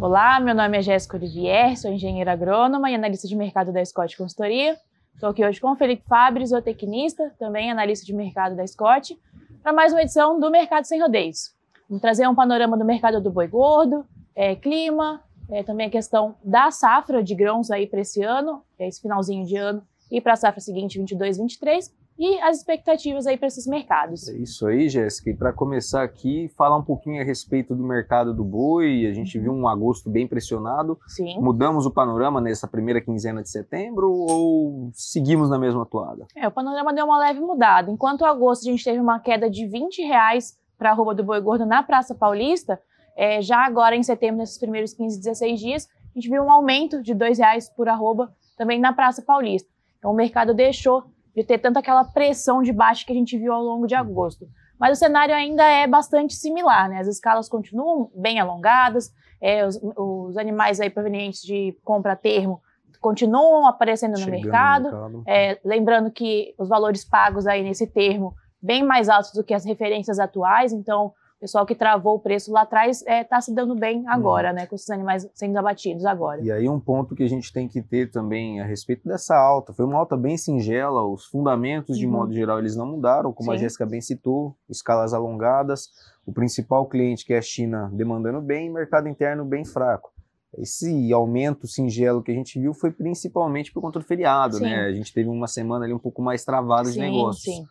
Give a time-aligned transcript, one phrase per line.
[0.00, 4.16] Olá, meu nome é Jéssica Olivier, sou engenheira agrônoma e analista de mercado da Scott
[4.16, 4.78] Consultoria.
[5.12, 9.18] Estou aqui hoje com o Felipe Fabri, zootecnista, também analista de mercado da Scott,
[9.60, 11.52] para mais uma edição do Mercado Sem Rodeios.
[11.88, 14.06] Vamos trazer um panorama do mercado do boi gordo,
[14.36, 15.20] é, clima,
[15.50, 19.44] é, também a questão da safra de grãos aí para esse ano, é, esse finalzinho
[19.44, 23.66] de ano, e para a safra seguinte, 22, 23, e as expectativas aí para esses
[23.66, 24.28] mercados.
[24.28, 25.30] É isso aí, Jéssica.
[25.30, 29.06] E para começar aqui, falar um pouquinho a respeito do mercado do boi.
[29.06, 30.98] A gente viu um agosto bem pressionado.
[31.06, 31.38] Sim.
[31.40, 36.26] Mudamos o panorama nessa primeira quinzena de setembro ou seguimos na mesma toada?
[36.34, 37.90] É, o panorama deu uma leve mudada.
[37.90, 41.40] Enquanto agosto a gente teve uma queda de 20 reais para a arroba do boi
[41.40, 42.80] gordo na Praça Paulista,
[43.16, 47.00] é, já agora em setembro, nesses primeiros 15, 16 dias, a gente viu um aumento
[47.00, 49.68] de R$ reais por arroba também na Praça Paulista.
[49.98, 51.04] Então o mercado deixou
[51.38, 54.48] de ter tanta aquela pressão de baixo que a gente viu ao longo de agosto.
[54.78, 56.98] Mas o cenário ainda é bastante similar, né?
[56.98, 62.60] As escalas continuam bem alongadas, é, os, os, animais aí provenientes de compra a termo
[63.00, 64.84] continuam aparecendo no Chegando mercado.
[64.90, 65.22] no mercado.
[65.28, 69.64] É, lembrando que os valores pagos aí nesse termo bem mais altos do que as
[69.64, 74.52] referências atuais, então pessoal que travou o preço lá atrás está se dando bem agora,
[74.52, 74.66] né?
[74.66, 76.42] Com esses animais sendo abatidos agora.
[76.42, 79.72] E aí um ponto que a gente tem que ter também a respeito dessa alta,
[79.72, 82.12] foi uma alta bem singela, os fundamentos de Uhum.
[82.12, 83.60] modo geral eles não mudaram, como a Sim.
[83.62, 85.88] Jéssica bem citou, escalas alongadas,
[86.26, 90.10] o principal cliente que é a China demandando bem, mercado interno bem fraco.
[90.56, 94.64] Esse aumento singelo que a gente viu foi principalmente por conta do feriado, Sim.
[94.64, 94.86] né?
[94.86, 97.42] A gente teve uma semana ali um pouco mais travada de sim, negócios.
[97.44, 97.66] sim.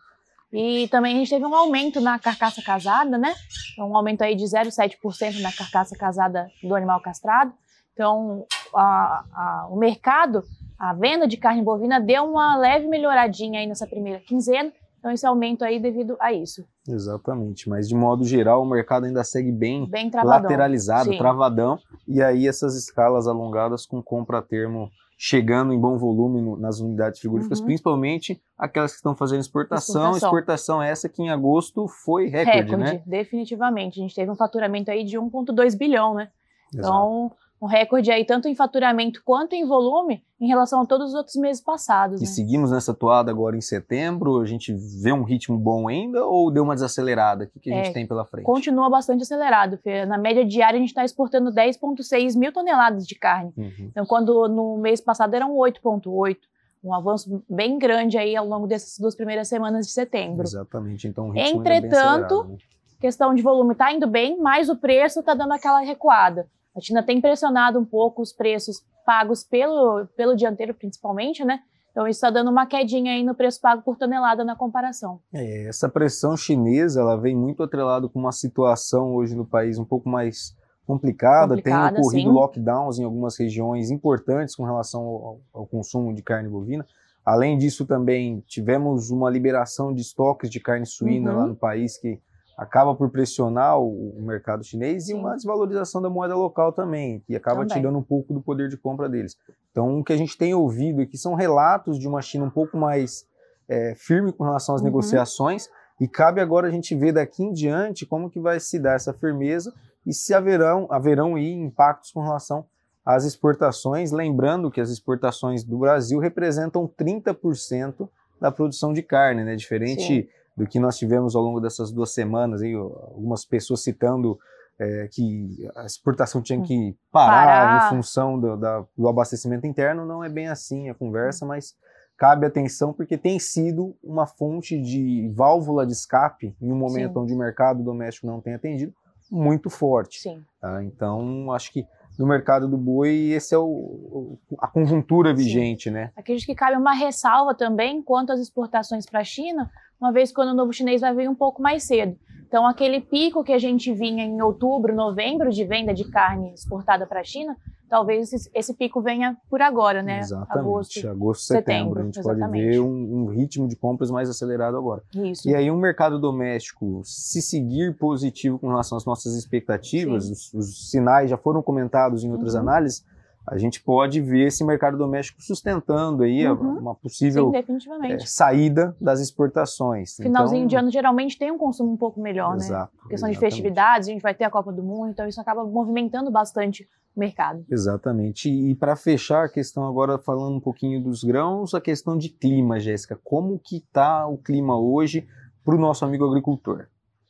[0.52, 3.34] E também a gente teve um aumento na carcaça casada, né?
[3.72, 7.52] Então, um aumento aí de 0,7% na carcaça casada do animal castrado.
[7.92, 10.42] Então, a- a- o mercado,
[10.78, 14.72] a venda de carne bovina deu uma leve melhoradinha aí nessa primeira quinzena.
[14.98, 16.64] Então, esse aumento aí devido a isso.
[16.88, 20.42] Exatamente, mas de modo geral o mercado ainda segue bem Bem travadão.
[20.42, 21.18] lateralizado, Sim.
[21.18, 24.90] travadão, e aí essas escalas alongadas com compra a termo
[25.20, 27.66] chegando em bom volume no- nas unidades frigoríficas, Uhum.
[27.66, 30.12] principalmente aquelas que estão fazendo exportação.
[30.12, 30.28] Exportação.
[30.28, 33.02] Exportação essa que em agosto foi recorde, né?
[33.04, 33.98] definitivamente.
[33.98, 36.30] A gente teve um faturamento aí de 1,2 bilhão, né?
[36.72, 36.86] Exato.
[36.88, 41.14] Então, um recorde aí tanto em faturamento quanto em volume em relação a todos os
[41.14, 42.20] outros meses passados.
[42.20, 42.30] E né?
[42.30, 46.62] seguimos nessa toada agora em setembro, a gente vê um ritmo bom ainda ou deu
[46.62, 47.44] uma desacelerada?
[47.44, 48.44] O que, que a gente É, tem pela frente?
[48.44, 49.76] Continua bastante acelerado.
[49.78, 50.06] Fê.
[50.06, 53.52] Na média diária, a gente está exportando 10,6 mil toneladas de carne.
[53.56, 53.88] Uhum.
[53.90, 56.36] Então, quando no mês passado eram 8,8.
[56.82, 60.44] Um avanço bem grande aí ao longo dessas duas primeiras semanas de setembro.
[60.44, 62.56] Exatamente, então o ritmo é Entretanto, acelerado, né?
[63.00, 66.46] questão de volume está indo bem, mas o preço está dando aquela recuada.
[66.78, 71.60] A China tem pressionado um pouco os preços pagos pelo, pelo dianteiro, principalmente, né?
[71.90, 75.18] Então isso está dando uma quedinha aí no preço pago por tonelada na comparação.
[75.32, 79.84] É, essa pressão chinesa, ela vem muito atrelado com uma situação hoje no país um
[79.84, 80.56] pouco mais
[80.86, 81.48] complicada.
[81.56, 82.34] Complicada, Tem ocorrido sim.
[82.34, 86.86] lockdowns em algumas regiões importantes com relação ao, ao consumo de carne bovina.
[87.24, 91.36] Além disso, também tivemos uma liberação de estoques de carne suína Uhum.
[91.38, 92.18] lá no país que
[92.58, 95.14] acaba por pressionar o, o mercado chinês e Sim.
[95.14, 97.76] uma desvalorização da moeda local também, que acaba Também.
[97.76, 99.36] tirando um pouco do poder de compra deles.
[99.70, 102.76] Então, o que a gente tem ouvido aqui são relatos de uma China um pouco
[102.76, 103.24] mais
[103.68, 104.86] é, firme com relação às Uhum.
[104.86, 105.68] negociações
[106.00, 109.12] e cabe agora a gente ver daqui em diante como que vai se dar essa
[109.12, 109.72] firmeza
[110.04, 112.64] e se haverão, haverão aí impactos com relação
[113.04, 118.08] às exportações, lembrando que as exportações do Brasil representam 30%
[118.40, 119.54] da produção de carne, né?
[119.56, 120.28] Diferente Sim.
[120.58, 124.38] Do que nós tivemos ao longo dessas duas semanas, aí, algumas pessoas citando
[124.80, 127.86] é, que a exportação tinha que parar, Parar.
[127.86, 131.74] em função do, da- do abastecimento interno, não é bem assim a conversa, mas
[132.16, 137.18] cabe atenção porque tem sido uma fonte de válvula de escape em um momento Sim.
[137.20, 138.92] onde o mercado doméstico não tem atendido
[139.30, 140.20] muito forte.
[140.20, 140.42] Sim.
[140.60, 140.82] tá?
[140.82, 141.84] Então, acho que
[142.18, 145.36] no mercado do boi, esse é o, a conjuntura Sim.
[145.36, 146.10] vigente, né?
[146.16, 149.70] Acredito que cabe uma ressalva também quanto às exportações para a China,
[150.00, 152.16] uma vez que o ano novo chinês vai vir um pouco mais cedo.
[152.46, 157.06] Então, aquele pico que a gente vinha em outubro, novembro de venda de carne exportada
[157.06, 157.54] para a China,
[157.90, 160.20] talvez esse, esse pico venha por agora, né?
[160.20, 160.58] Exatamente.
[160.58, 161.08] Agosto.
[161.08, 161.66] Agosto, setembro.
[161.74, 162.50] setembro, A gente exatamente.
[162.50, 165.02] pode ver um, um ritmo de compras mais acelerado agora.
[165.14, 165.46] Isso.
[165.46, 170.90] E aí, um mercado doméstico, se seguir positivo com relação às nossas expectativas, os, os
[170.90, 172.60] sinais já foram comentados em outras Uhum.
[172.60, 173.04] análises,
[173.50, 176.78] a gente pode ver esse mercado doméstico sustentando aí Uhum.
[176.78, 178.28] uma Sim, possível é, definitivamente.
[178.30, 180.16] saída das exportações.
[180.16, 182.64] Finalzinho Então, de ano geralmente tem um consumo um pouco melhor, né?
[182.64, 182.92] Exato.
[183.08, 183.38] Questão de exatamente.
[183.40, 187.20] festividades, a gente vai ter a Copa do Mundo, então isso acaba movimentando bastante o
[187.20, 187.64] mercado.
[187.70, 188.48] Exatamente.
[188.48, 192.78] E, para fechar a questão agora, falando um pouquinho dos grãos, a questão de clima,
[192.78, 193.18] Jéssica.
[193.24, 195.26] Como que está o clima hoje
[195.64, 196.86] para o nosso amigo agricultor?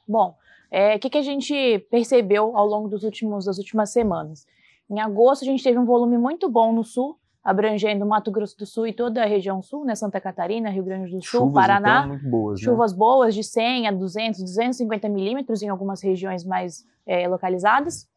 [0.07, 0.37] Bom,
[0.71, 4.47] é, o que, que a gente percebeu ao longo dos últimos, das últimas semanas?
[4.91, 8.67] Em agosto, a gente teve um volume muito bom no sul, abrangendo Mato Grosso do
[8.67, 9.95] Sul e toda a região sul, né?
[9.95, 11.99] Santa Catarina, Rio Grande do Sul, Chuvas, Paraná.
[11.99, 12.99] Então, muito boas, chuvas né?
[12.99, 18.09] boas de 100 a 200, 250 milímetros em algumas regiões mais é, localizadas.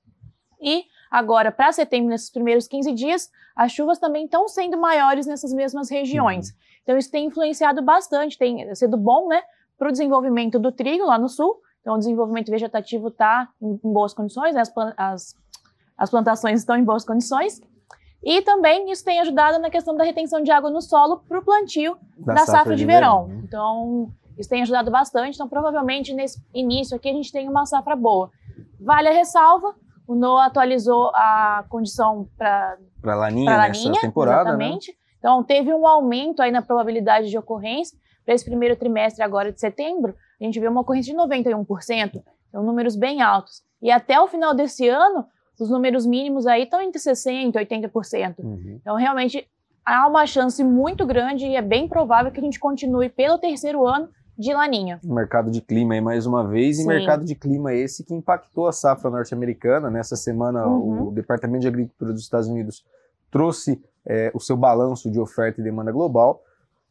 [0.61, 5.53] E agora, para setembro, nesses primeiros 15 dias, as chuvas também estão sendo maiores nessas
[5.53, 6.49] mesmas regiões.
[6.49, 6.55] Uhum.
[6.83, 9.41] Então, isso tem influenciado bastante, tem sido bom, né,
[9.77, 11.59] para o desenvolvimento do trigo lá no sul.
[11.81, 15.35] Então, o desenvolvimento vegetativo está em, em, boas condições, né, as, as,
[16.01, 17.61] as plantações estão em boas condições.
[18.23, 21.45] E também isso tem ajudado na questão da retenção de água no solo para o
[21.45, 23.27] plantio da, da, safra, safra de, de verão.
[23.27, 23.41] verão.
[23.43, 25.35] Então, isso tem ajudado bastante.
[25.35, 28.31] Então, provavelmente, nesse início aqui, a gente tem uma safra boa.
[28.79, 29.75] Vale a ressalva,
[30.07, 34.49] o NOAA atualizou a condição para para laninha, laninha nessa temporada, né?
[34.49, 34.91] exatamente.
[34.91, 34.97] Né?
[35.19, 37.95] Então, teve um aumento aí na probabilidade de ocorrência.
[38.25, 42.23] Para esse primeiro trimestre agora de setembro, a gente viu uma ocorrência de 91%.
[42.49, 43.61] Então, números bem altos.
[43.79, 45.25] E até o final desse ano,
[45.59, 48.39] os números mínimos aí estão entre 60% e 80%.
[48.39, 48.79] Uhum.
[48.81, 49.47] Então, realmente,
[49.85, 53.85] há uma chance muito grande e é bem provável que a gente continue pelo terceiro
[53.85, 54.99] ano de laninha.
[55.03, 56.83] Mercado de clima aí mais uma vez, Sim.
[56.83, 59.89] e mercado de clima esse que impactou a safra norte-americana.
[59.89, 61.09] Nessa semana, uhum.
[61.09, 62.83] o Departamento de Agricultura dos Estados Unidos
[63.29, 66.41] trouxe é, o seu balanço de oferta e demanda global,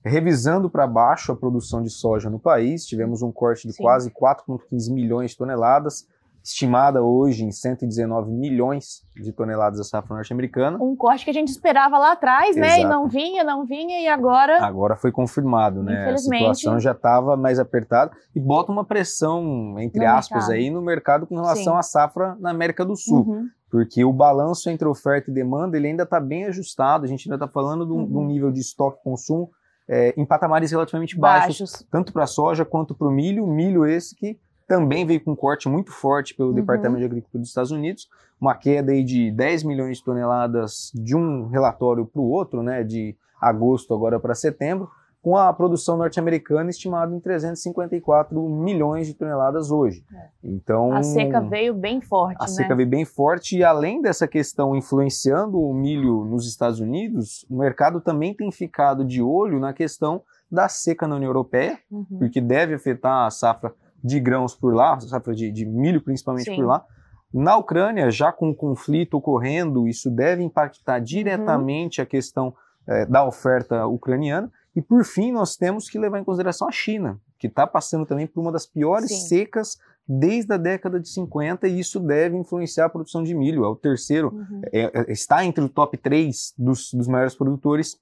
[0.04, 2.86] revisando para baixo a produção de soja no país.
[2.86, 3.82] Tivemos um corte de Sim.
[3.82, 6.06] quase 4,15 milhões de toneladas,
[6.42, 10.78] estimada hoje em 119 milhões de toneladas da safra norte-americana.
[10.82, 12.60] Um corte que a gente esperava lá atrás, Exato.
[12.60, 12.80] né?
[12.80, 14.64] E não vinha, não vinha, e agora.
[14.64, 16.02] Agora foi confirmado, né?
[16.02, 16.50] Infelizmente.
[16.50, 20.52] A situação já estava mais apertada e bota uma pressão, entre no aspas, mercado.
[20.52, 21.78] aí no mercado com relação Sim.
[21.78, 23.26] à safra na América do Sul.
[23.26, 23.48] Uhum.
[23.70, 27.36] Porque o balanço entre oferta e demanda ele ainda está bem ajustado, a gente ainda
[27.36, 28.06] está falando de um, uhum.
[28.06, 29.50] de um, nível de estoque-consumo
[29.88, 31.86] é, em patamares relativamente baixos, baixos.
[31.90, 33.46] tanto para a soja quanto para o milho.
[33.46, 34.38] Milho esse que
[34.70, 36.54] também veio com um corte muito forte pelo uhum.
[36.54, 38.08] Departamento de Agricultura dos Estados Unidos,
[38.40, 42.84] uma queda aí de 10 milhões de toneladas de um relatório para o outro, né,
[42.84, 44.88] de agosto agora para setembro,
[45.20, 50.04] com a produção norte-americana estimada em 354 milhões de toneladas hoje.
[50.14, 50.28] É.
[50.44, 52.36] Então a seca veio bem forte.
[52.38, 52.48] A né?
[52.48, 57.58] seca veio bem forte e além dessa questão influenciando o milho nos Estados Unidos, o
[57.58, 62.06] mercado também tem ficado de olho na questão da seca na União Europeia, uhum.
[62.20, 66.56] porque deve afetar a safra de grãos por lá, safra de, de milho principalmente Sim.
[66.56, 66.84] por lá.
[67.32, 72.02] Na Ucrânia, já com o conflito ocorrendo, isso deve impactar diretamente uhum.
[72.02, 72.54] a questão
[72.88, 74.50] é, da oferta ucraniana.
[74.74, 78.26] E por fim, nós temos que levar em consideração a China, que está passando também
[78.26, 79.28] por uma das piores Sim.
[79.28, 83.64] secas desde a década de 50 e isso deve influenciar a produção de milho.
[83.64, 84.60] É o terceiro, uhum.
[84.72, 87.96] é, é, está entre o top 3 dos, dos maiores produtores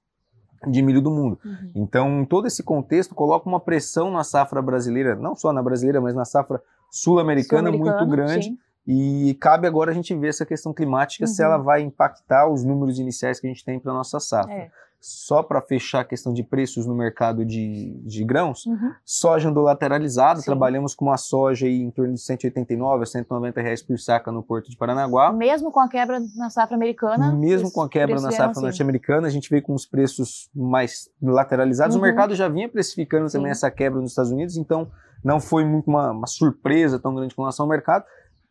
[0.67, 1.39] de milho do mundo.
[1.45, 1.71] Uhum.
[1.75, 6.15] Então, todo esse contexto coloca uma pressão na safra brasileira, não só na brasileira, mas
[6.15, 6.61] na safra
[6.91, 8.47] sul-americana Sul muito grande.
[8.47, 8.59] Sim.
[8.87, 11.29] E cabe agora a gente ver essa questão climática, uhum.
[11.29, 14.53] se ela vai impactar os números iniciais que a gente tem para nossa safra.
[14.53, 14.71] É
[15.01, 18.93] só para fechar a questão de preços no mercado de, de grãos, uhum.
[19.05, 20.47] soja andou lateralizado, Sim.
[20.47, 24.43] trabalhamos com uma soja aí em torno de 189 a 190 reais por saca no
[24.43, 25.33] Porto de Paranaguá.
[25.33, 27.33] Mesmo com a quebra na safra americana?
[27.33, 28.63] Mesmo com a quebra na safra assim.
[28.63, 31.95] norte-americana, a gente veio com os preços mais lateralizados.
[31.95, 32.03] Uhum.
[32.03, 33.39] O mercado já vinha precificando Sim.
[33.39, 34.91] também essa quebra nos Estados Unidos, então
[35.23, 38.05] não foi muito uma, uma surpresa tão grande com relação ao mercado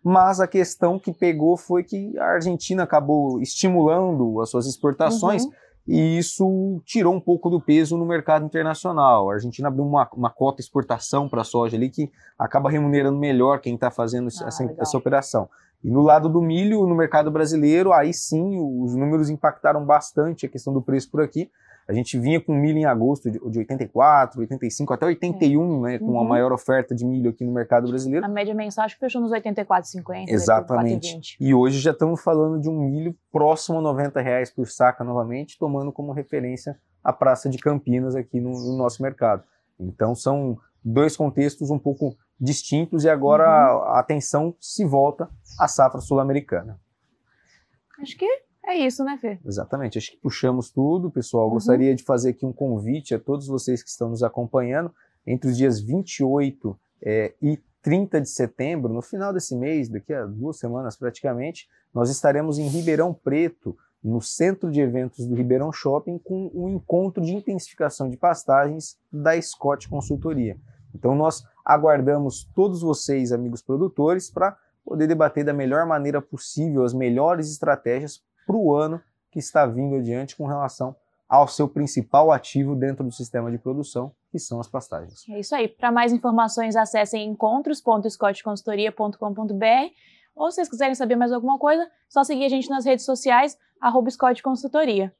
[0.03, 5.51] mas a questão que pegou foi que a Argentina acabou estimulando as suas exportações uhum
[5.87, 9.29] e isso tirou um pouco do peso no mercado internacional.
[9.29, 13.61] A Argentina abriu uma, uma cota exportação para a soja ali que acaba remunerando melhor
[13.61, 15.49] quem está fazendo ah, essa, essa operação.
[15.81, 20.49] E no lado do milho, no mercado brasileiro, aí sim os números impactaram bastante a
[20.49, 21.49] questão do preço por aqui.
[21.87, 25.91] A gente vinha com milho em agosto de, de 84, 85, até 81, é.
[25.91, 26.19] né, com uhum.
[26.19, 28.25] a maior oferta de milho aqui no mercado brasileiro.
[28.25, 30.25] A média mensal acho que fechou nos 84,50.
[30.27, 31.37] Exatamente.
[31.39, 35.57] E hoje já estamos falando de um milho próximo a 90 reais por saca novamente,
[35.57, 39.43] tomando como referência a Praça de Campinas aqui no, no nosso mercado.
[39.79, 43.83] Então são dois contextos um pouco distintos e agora uhum.
[43.83, 46.79] a atenção se volta à safra sul-americana.
[48.01, 49.39] Acho que é isso, né, Fê?
[49.45, 49.97] Exatamente.
[49.97, 51.47] Acho que puxamos tudo, pessoal.
[51.47, 51.53] Uhum.
[51.53, 54.93] Gostaria de fazer aqui um convite a todos vocês que estão nos acompanhando.
[55.25, 60.25] Entre os dias 28 é, e 30 de setembro, no final desse mês, daqui a
[60.25, 66.17] duas semanas praticamente, nós estaremos em Ribeirão Preto, no centro de eventos do Ribeirão Shopping,
[66.19, 70.57] com um encontro de intensificação de pastagens da Scott Consultoria.
[70.93, 76.93] Então, nós aguardamos todos vocês, amigos produtores, para poder debater da melhor maneira possível as
[76.93, 78.99] melhores estratégias para o ano
[79.29, 80.95] que está vindo adiante com relação
[81.27, 85.27] ao seu principal ativo dentro do sistema de produção, que são as pastagens.
[85.29, 85.67] É isso aí.
[85.67, 89.91] Para mais informações, acessem encontros.scottconsultoria.com.br
[90.35, 93.57] Ou se vocês quiserem saber mais alguma coisa, só seguir a gente nas redes sociais,
[93.81, 95.13] arroba Scott Consultoria.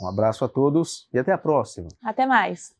[0.00, 1.88] Um abraço a todos e até a próxima.
[2.04, 2.75] Até mais.